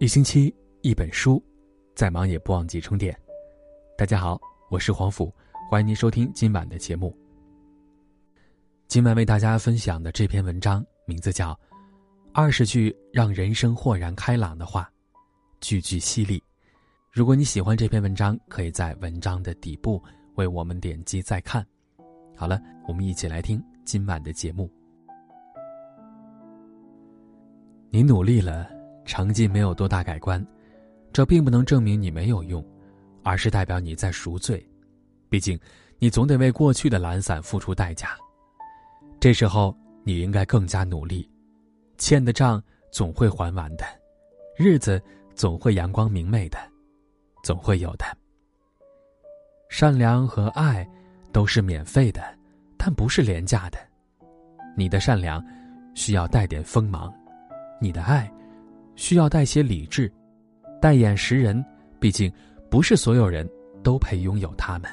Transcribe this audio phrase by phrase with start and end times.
[0.00, 1.42] 一星期一本书，
[1.96, 3.18] 再忙也不忘记充电。
[3.96, 4.40] 大家好，
[4.70, 5.34] 我是黄甫，
[5.68, 7.12] 欢迎您收听今晚的节目。
[8.86, 11.52] 今晚为大家分享的这篇文章名字叫
[12.32, 14.82] 《二十句让人生豁然开朗的话》，
[15.60, 16.40] 句句犀利。
[17.10, 20.00] 如果你喜欢这篇文章，可以在文章的底部
[20.36, 21.66] 为我们点击再看。
[22.36, 24.70] 好了，我们一起来听今晚的节目。
[27.90, 28.77] 你努力了。
[29.08, 30.46] 成绩没有多大改观，
[31.14, 32.62] 这并不能证明你没有用，
[33.24, 34.62] 而是代表你在赎罪。
[35.30, 35.58] 毕竟，
[35.98, 38.10] 你总得为过去的懒散付出代价。
[39.18, 41.28] 这时候，你应该更加努力。
[41.96, 42.62] 欠的账
[42.92, 43.84] 总会还完的，
[44.58, 45.02] 日子
[45.34, 46.58] 总会阳光明媚的，
[47.42, 48.04] 总会有的。
[49.70, 50.86] 善良和爱
[51.32, 52.22] 都是免费的，
[52.76, 53.78] 但不是廉价的。
[54.76, 55.42] 你的善良
[55.94, 57.10] 需要带点锋芒，
[57.80, 58.30] 你的爱。
[58.98, 60.12] 需要带些理智，
[60.82, 61.64] 带眼识人，
[62.00, 62.30] 毕竟
[62.68, 63.48] 不是所有人
[63.80, 64.90] 都配拥有他们。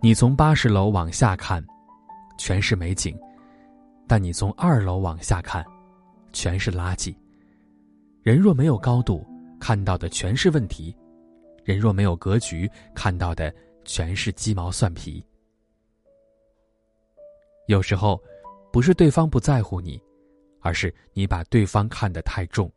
[0.00, 1.62] 你从八十楼往下看，
[2.38, 3.12] 全是美景；
[4.06, 5.66] 但你从二楼往下看，
[6.32, 7.12] 全是垃圾。
[8.22, 9.26] 人若没有高度，
[9.58, 10.94] 看到的全是问题；
[11.64, 13.52] 人若没有格局，看到的
[13.84, 15.22] 全是鸡毛蒜皮。
[17.66, 18.22] 有时候，
[18.72, 20.00] 不是对方不在乎你。
[20.60, 22.70] 而是你把对方看得太重，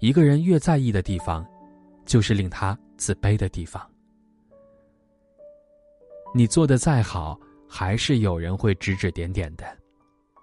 [0.00, 1.46] 一个人越在意的地方，
[2.04, 3.82] 就是令他自卑的地方。
[6.34, 9.64] 你做的再好，还是有人会指指点点的；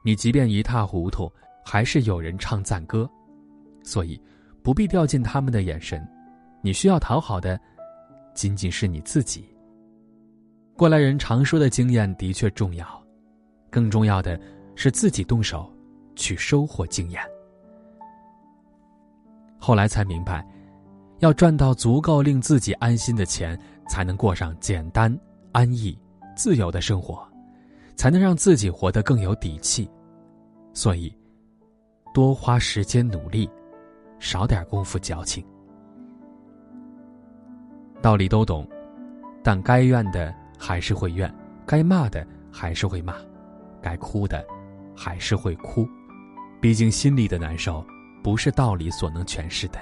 [0.04, 1.32] 你即便一塌糊涂，
[1.64, 3.10] 还是有人唱赞歌。
[3.84, 4.20] 所以，
[4.64, 6.04] 不必掉进他们的眼神。
[6.62, 7.60] 你需要讨好的，
[8.34, 9.48] 仅仅是你自己。
[10.76, 13.04] 过来人常说的经验的确重要，
[13.70, 14.40] 更重要的
[14.76, 15.72] 是自己动手。
[16.16, 17.22] 去收获经验。
[19.58, 20.46] 后来才明白，
[21.20, 25.18] 要赚到足够令自己安心的钱，才能过上简单、
[25.52, 25.98] 安逸、
[26.36, 27.28] 自由的生活，
[27.96, 29.90] 才能让自己活得更有底气。
[30.74, 31.12] 所以，
[32.14, 33.50] 多花时间努力，
[34.20, 35.44] 少点功夫矫情。
[38.02, 38.68] 道理都懂，
[39.42, 41.34] 但该怨的还是会怨，
[41.66, 43.16] 该骂的还是会骂，
[43.82, 44.46] 该哭的
[44.96, 45.88] 还是会哭。
[46.66, 47.86] 毕竟心里的难受，
[48.24, 49.78] 不是道理所能诠释的。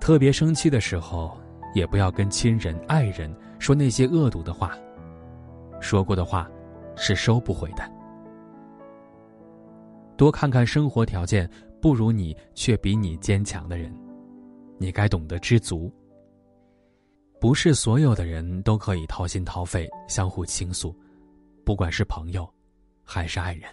[0.00, 1.38] 特别生气的时候，
[1.74, 4.74] 也不要跟亲人、爱人说那些恶毒的话。
[5.78, 6.50] 说过的话，
[6.96, 7.84] 是收不回的。
[10.16, 11.46] 多看看生活条件
[11.78, 13.94] 不如你却比你坚强的人，
[14.78, 15.92] 你该懂得知足。
[17.38, 20.98] 不是所有的人都可以掏心掏肺相互倾诉，
[21.62, 22.50] 不管是朋友，
[23.04, 23.68] 还是爱人。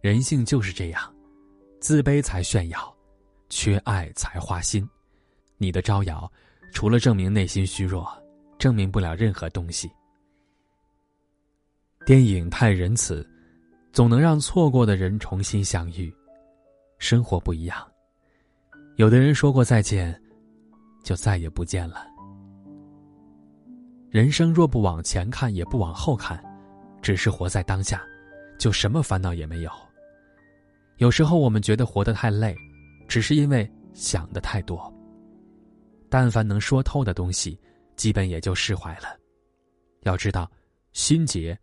[0.00, 1.14] 人性就是这样，
[1.78, 2.96] 自卑才炫耀，
[3.50, 4.88] 缺爱才花心。
[5.58, 6.30] 你的招摇，
[6.72, 8.08] 除了证明内心虚弱，
[8.58, 9.90] 证明不了任何东西。
[12.06, 13.28] 电影太仁慈，
[13.92, 16.10] 总能让错过的人重新相遇。
[16.98, 17.86] 生活不一样，
[18.96, 20.18] 有的人说过再见，
[21.04, 22.06] 就再也不见了。
[24.08, 26.42] 人生若不往前看，也不往后看，
[27.02, 28.02] 只是活在当下，
[28.58, 29.70] 就什么烦恼也没有。
[31.00, 32.54] 有时候我们觉得活得太累，
[33.08, 34.92] 只是因为想的太多。
[36.10, 37.58] 但凡能说透的东西，
[37.96, 39.18] 基本也就释怀了。
[40.02, 40.50] 要知道，
[40.92, 41.58] 心结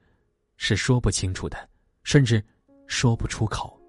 [0.55, 1.69] 是说不清楚的，
[2.01, 2.43] 甚至
[2.87, 3.79] 说不出口。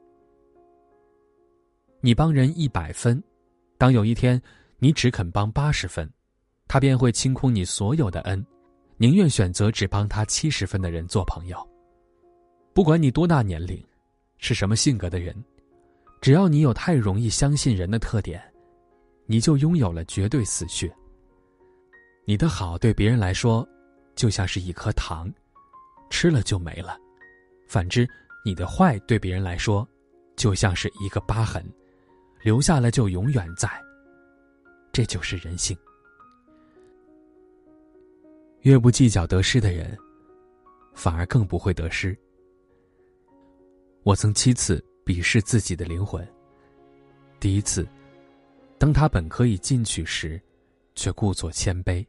[2.02, 3.22] 你帮人一百分，
[3.78, 4.40] 当有一天
[4.78, 6.06] 你只肯帮八十分，
[6.66, 8.44] 他便会清空你所有的恩，
[8.98, 11.56] 宁愿选择只帮他七十分的人做朋友。
[12.74, 13.82] 不管你多大年龄。
[14.38, 15.34] 是什么性格的人，
[16.20, 18.42] 只要你有太容易相信人的特点，
[19.26, 20.92] 你就拥有了绝对死穴。
[22.24, 23.66] 你的好对别人来说，
[24.14, 25.32] 就像是一颗糖，
[26.10, 26.96] 吃了就没了；
[27.68, 28.08] 反之，
[28.44, 29.86] 你的坏对别人来说，
[30.36, 31.64] 就像是一个疤痕，
[32.42, 33.68] 留下了就永远在。
[34.92, 35.76] 这就是人性。
[38.62, 39.96] 越不计较得失的人，
[40.94, 42.18] 反而更不会得失。
[44.08, 46.26] 我曾七次鄙视自己的灵魂。
[47.38, 47.86] 第一次，
[48.78, 50.40] 当他本可以进取时，
[50.94, 52.02] 却故作谦卑；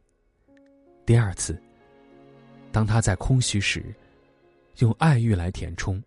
[1.04, 1.62] 第二次，
[2.72, 3.94] 当他在空虚时，
[4.78, 6.02] 用爱欲来填充；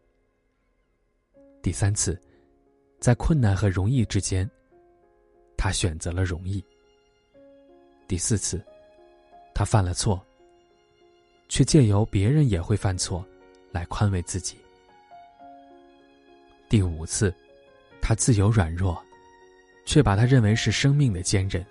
[1.61, 2.19] 第三次，
[2.99, 4.49] 在困难和容易之间，
[5.55, 6.59] 他选择了容易；
[8.07, 8.65] 第四次，
[9.53, 10.19] 他犯了错，
[11.47, 13.23] 却借由别人也会犯错，
[13.71, 14.57] 来宽慰自己。
[16.73, 17.31] 第五次，
[18.01, 18.99] 他自由软弱，
[19.85, 21.63] 却把他认为是生命的坚韧。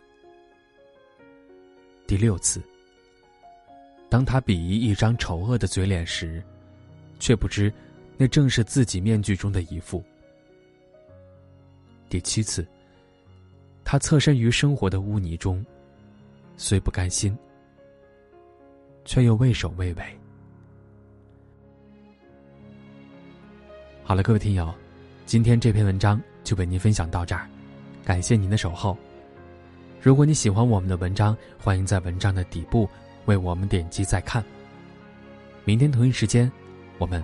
[2.06, 2.62] 第六次，
[4.08, 6.40] 当他鄙夷一张丑恶的嘴脸时，
[7.18, 7.72] 却不知
[8.16, 10.00] 那正是自己面具中的一副。
[12.08, 12.64] 第七次，
[13.82, 15.66] 他侧身于生活的污泥中，
[16.56, 17.36] 虽不甘心，
[19.04, 20.04] 却又畏首畏尾。
[24.04, 24.72] 好了，各位听友，
[25.24, 27.48] 今天这篇文章就为您分享到这儿，
[28.04, 28.96] 感谢您的守候。
[30.00, 32.88] 如果你喜欢我们的文章，欢迎在文章的底部
[33.26, 34.44] 为我们点击再看。
[35.64, 36.50] 明天同一时间，
[36.98, 37.22] 我们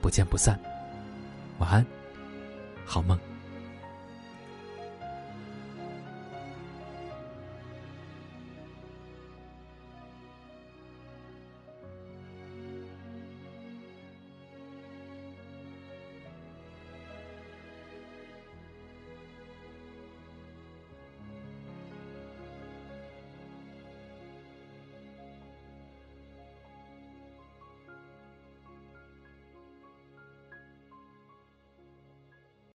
[0.00, 0.58] 不见不散。
[1.58, 1.84] 晚安，
[2.84, 3.18] 好梦。